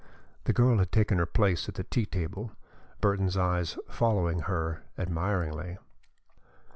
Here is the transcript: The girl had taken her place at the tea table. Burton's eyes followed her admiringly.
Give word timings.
The 0.45 0.51
girl 0.51 0.79
had 0.79 0.91
taken 0.91 1.19
her 1.19 1.27
place 1.27 1.69
at 1.69 1.75
the 1.75 1.83
tea 1.83 2.07
table. 2.07 2.53
Burton's 3.01 3.37
eyes 3.37 3.77
followed 3.87 4.41
her 4.45 4.81
admiringly. 4.97 5.77